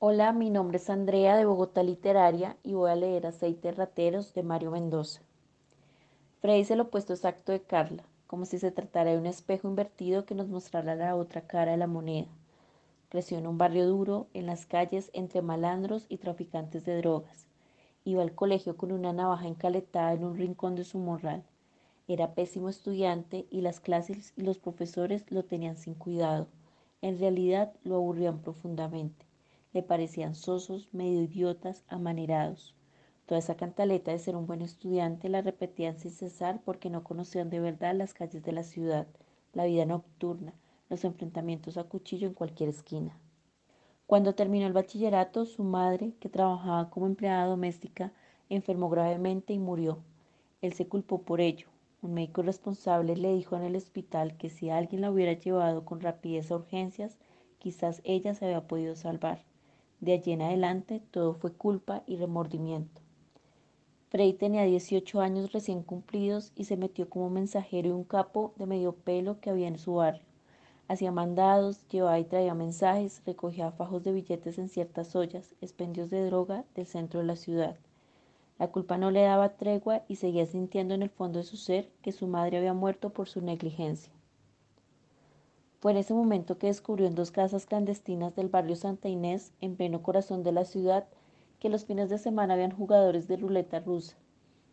[0.00, 4.44] Hola, mi nombre es Andrea de Bogotá Literaria y voy a leer Aceites Rateros de
[4.44, 5.22] Mario Mendoza.
[6.40, 10.24] Frey es el opuesto exacto de Carla, como si se tratara de un espejo invertido
[10.24, 12.28] que nos mostrara la otra cara de la moneda.
[13.08, 17.48] Creció en un barrio duro, en las calles, entre malandros y traficantes de drogas.
[18.04, 21.42] Iba al colegio con una navaja encaletada en un rincón de su morral.
[22.06, 26.46] Era pésimo estudiante y las clases y los profesores lo tenían sin cuidado.
[27.02, 29.27] En realidad lo aburrían profundamente
[29.78, 32.74] le parecían sosos, medio idiotas, amanerados.
[33.26, 37.48] Toda esa cantaleta de ser un buen estudiante la repetían sin cesar porque no conocían
[37.48, 39.06] de verdad las calles de la ciudad,
[39.52, 40.52] la vida nocturna,
[40.88, 43.16] los enfrentamientos a cuchillo en cualquier esquina.
[44.08, 48.12] Cuando terminó el bachillerato, su madre, que trabajaba como empleada doméstica,
[48.48, 50.00] enfermó gravemente y murió.
[50.60, 51.68] Él se culpó por ello.
[52.02, 56.00] Un médico responsable le dijo en el hospital que si alguien la hubiera llevado con
[56.00, 57.16] rapidez a urgencias,
[57.60, 59.47] quizás ella se había podido salvar.
[60.00, 63.00] De allí en adelante todo fue culpa y remordimiento.
[64.10, 68.66] Frey tenía 18 años recién cumplidos y se metió como mensajero de un capo de
[68.66, 70.22] medio pelo que había en su barrio.
[70.88, 76.24] Hacía mandados, llevaba y traía mensajes, recogía fajos de billetes en ciertas ollas, expendios de
[76.24, 77.76] droga del centro de la ciudad.
[78.58, 81.90] La culpa no le daba tregua y seguía sintiendo en el fondo de su ser
[82.00, 84.12] que su madre había muerto por su negligencia.
[85.80, 89.76] Fue en ese momento que descubrió en dos casas clandestinas del barrio Santa Inés, en
[89.76, 91.06] pleno corazón de la ciudad,
[91.60, 94.16] que los fines de semana habían jugadores de ruleta rusa.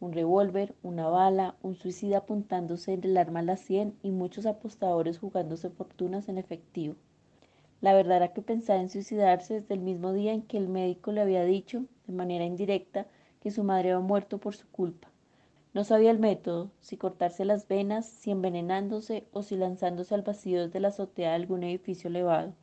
[0.00, 4.46] Un revólver, una bala, un suicida apuntándose en el arma a la sien y muchos
[4.46, 6.94] apostadores jugándose fortunas en efectivo.
[7.82, 11.12] La verdad era que pensaba en suicidarse desde el mismo día en que el médico
[11.12, 13.06] le había dicho, de manera indirecta,
[13.40, 15.08] que su madre había muerto por su culpa.
[15.76, 20.64] No sabía el método, si cortarse las venas, si envenenándose o si lanzándose al vacío
[20.64, 22.54] desde la azotea de algún edificio elevado.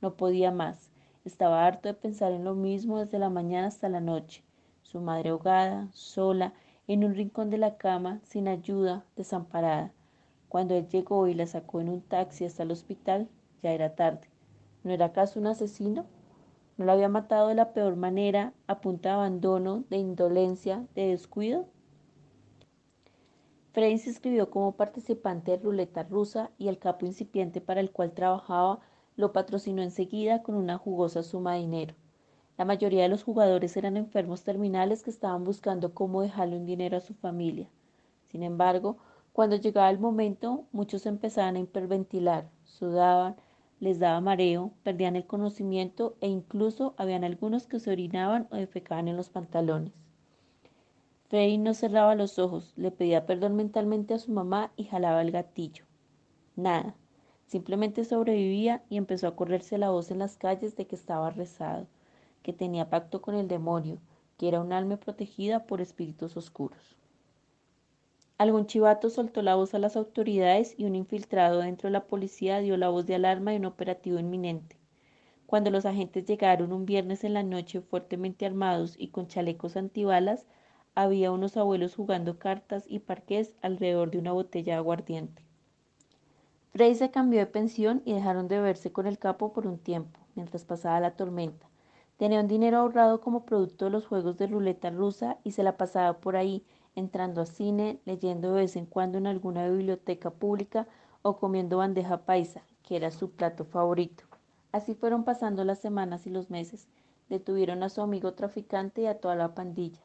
[0.00, 0.90] No podía más.
[1.26, 4.42] Estaba harto de pensar en lo mismo desde la mañana hasta la noche.
[4.80, 6.54] Su madre ahogada, sola,
[6.88, 9.92] en un rincón de la cama, sin ayuda, desamparada.
[10.48, 13.28] Cuando él llegó y la sacó en un taxi hasta el hospital,
[13.62, 14.30] ya era tarde.
[14.82, 16.06] ¿No era acaso un asesino?
[16.78, 21.08] ¿No la había matado de la peor manera, a punta de abandono, de indolencia, de
[21.08, 21.66] descuido?
[23.72, 28.12] Frey se inscribió como participante de ruleta rusa y el capo incipiente para el cual
[28.12, 28.80] trabajaba
[29.16, 31.94] lo patrocinó enseguida con una jugosa suma de dinero.
[32.58, 36.98] La mayoría de los jugadores eran enfermos terminales que estaban buscando cómo dejarle un dinero
[36.98, 37.66] a su familia.
[38.30, 38.98] Sin embargo,
[39.32, 43.36] cuando llegaba el momento, muchos empezaban a hiperventilar, sudaban,
[43.80, 49.08] les daba mareo, perdían el conocimiento e incluso habían algunos que se orinaban o defecaban
[49.08, 49.94] en los pantalones.
[51.32, 55.30] Frey no cerraba los ojos, le pedía perdón mentalmente a su mamá y jalaba el
[55.30, 55.86] gatillo.
[56.56, 56.94] Nada,
[57.46, 61.86] simplemente sobrevivía y empezó a correrse la voz en las calles de que estaba rezado,
[62.42, 63.96] que tenía pacto con el demonio,
[64.36, 66.98] que era un alma protegida por espíritus oscuros.
[68.36, 72.58] Algún chivato soltó la voz a las autoridades y un infiltrado dentro de la policía
[72.58, 74.76] dio la voz de alarma de un operativo inminente.
[75.46, 80.44] Cuando los agentes llegaron un viernes en la noche fuertemente armados y con chalecos antibalas,
[80.94, 85.42] había unos abuelos jugando cartas y parqués alrededor de una botella de aguardiente.
[86.72, 90.18] Frey se cambió de pensión y dejaron de verse con el capo por un tiempo,
[90.34, 91.68] mientras pasaba la tormenta.
[92.16, 95.76] Tenía un dinero ahorrado como producto de los juegos de ruleta rusa y se la
[95.76, 96.64] pasaba por ahí,
[96.94, 100.86] entrando a cine, leyendo de vez en cuando en alguna biblioteca pública
[101.22, 104.24] o comiendo bandeja paisa, que era su plato favorito.
[104.72, 106.88] Así fueron pasando las semanas y los meses.
[107.28, 110.00] Detuvieron a su amigo traficante y a toda la pandilla.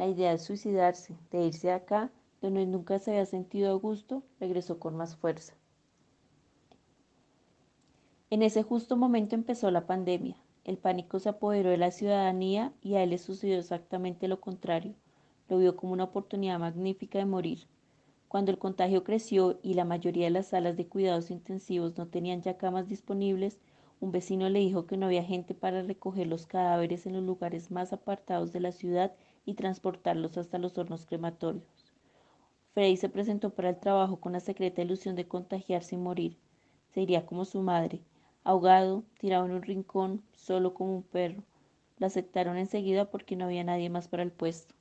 [0.00, 4.22] La idea de suicidarse, de irse de acá, donde nunca se había sentido a gusto,
[4.40, 5.52] regresó con más fuerza.
[8.30, 10.36] En ese justo momento empezó la pandemia.
[10.64, 14.94] El pánico se apoderó de la ciudadanía y a él le sucedió exactamente lo contrario.
[15.50, 17.66] Lo vio como una oportunidad magnífica de morir.
[18.28, 22.40] Cuando el contagio creció y la mayoría de las salas de cuidados intensivos no tenían
[22.40, 23.60] ya camas disponibles,
[24.00, 27.70] un vecino le dijo que no había gente para recoger los cadáveres en los lugares
[27.70, 29.12] más apartados de la ciudad
[29.44, 31.64] y transportarlos hasta los hornos crematorios.
[32.72, 36.36] Frey se presentó para el trabajo con la secreta ilusión de contagiarse y morir.
[36.94, 38.00] Se iría como su madre,
[38.44, 41.42] ahogado, tirado en un rincón, solo como un perro.
[41.98, 44.74] Lo aceptaron enseguida porque no había nadie más para el puesto.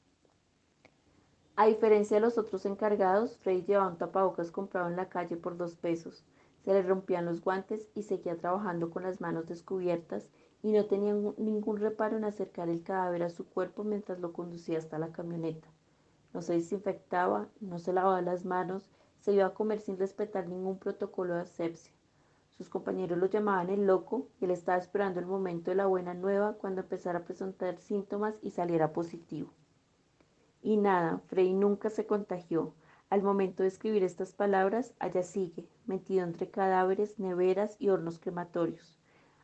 [1.55, 5.57] A diferencia de los otros encargados, Frey llevaba un tapabocas comprado en la calle por
[5.57, 6.23] dos pesos.
[6.63, 10.29] Se le rompían los guantes y seguía trabajando con las manos descubiertas
[10.61, 14.77] y no tenía ningún reparo en acercar el cadáver a su cuerpo mientras lo conducía
[14.77, 15.67] hasta la camioneta.
[16.33, 18.89] No se desinfectaba, no se lavaba las manos,
[19.19, 21.93] se iba a comer sin respetar ningún protocolo de asepsia.
[22.51, 26.13] Sus compañeros lo llamaban el loco y él estaba esperando el momento de la buena
[26.13, 29.53] nueva cuando empezara a presentar síntomas y saliera positivo.
[30.61, 32.73] Y nada, Frey nunca se contagió.
[33.09, 38.98] Al momento de escribir estas palabras, allá sigue, metido entre cadáveres, neveras y hornos crematorios.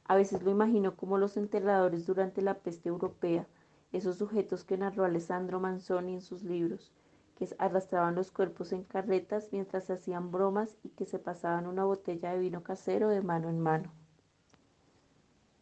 [0.08, 3.48] A veces lo imagino como los enterradores durante la peste europea,
[3.92, 6.92] esos sujetos que narró Alessandro Manzoni en sus libros,
[7.36, 12.32] que arrastraban los cuerpos en carretas mientras hacían bromas y que se pasaban una botella
[12.32, 13.92] de vino casero de mano en mano.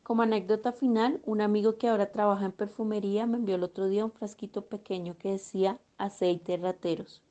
[0.04, 4.04] Como anécdota final, un amigo que ahora trabaja en perfumería me envió el otro día
[4.04, 7.24] un frasquito pequeño que decía aceite rateros.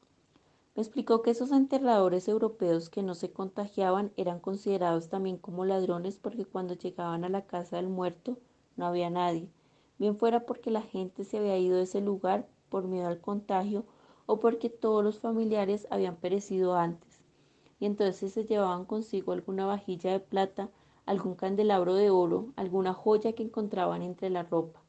[0.75, 6.17] Me explicó que esos enterradores europeos que no se contagiaban eran considerados también como ladrones
[6.17, 8.39] porque cuando llegaban a la casa del muerto
[8.77, 9.51] no había nadie,
[9.99, 13.85] bien fuera porque la gente se había ido de ese lugar por miedo al contagio
[14.25, 17.21] o porque todos los familiares habían perecido antes,
[17.79, 20.71] y entonces se llevaban consigo alguna vajilla de plata,
[21.05, 24.81] algún candelabro de oro, alguna joya que encontraban entre la ropa.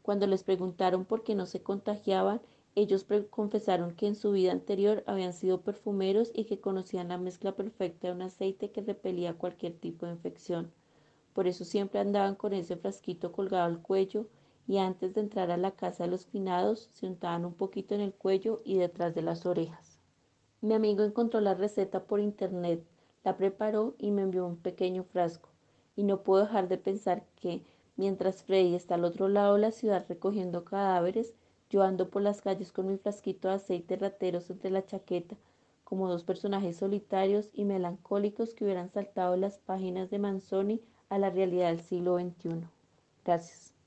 [0.00, 2.40] Cuando les preguntaron por qué no se contagiaban,
[2.76, 7.56] ellos confesaron que en su vida anterior habían sido perfumeros y que conocían la mezcla
[7.56, 10.72] perfecta de un aceite que repelía cualquier tipo de infección.
[11.32, 14.26] Por eso siempre andaban con ese frasquito colgado al cuello
[14.68, 18.00] y antes de entrar a la casa de los finados se untaban un poquito en
[18.00, 19.98] el cuello y detrás de las orejas.
[20.60, 22.84] Mi amigo encontró la receta por internet,
[23.24, 25.48] la preparó y me envió un pequeño frasco.
[25.96, 27.64] Y no puedo dejar de pensar que,
[27.96, 31.34] mientras Freddy está al otro lado de la ciudad recogiendo cadáveres,
[31.70, 35.36] yo ando por las calles con mi frasquito de aceite rateros entre la chaqueta,
[35.84, 41.30] como dos personajes solitarios y melancólicos que hubieran saltado las páginas de Manzoni a la
[41.30, 42.68] realidad del siglo XXI.
[43.24, 43.79] Gracias.